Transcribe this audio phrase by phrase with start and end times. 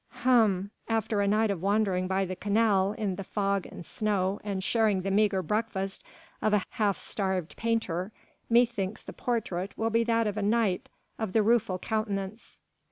[0.23, 0.71] "Hm!
[0.87, 5.01] after a night of wandering by the canal in the fog and snow and sharing
[5.03, 6.03] the meagre breakfast
[6.41, 8.11] of a half starved painter,
[8.49, 12.59] methinks the portrait will be that of a knight of the rueful countenance."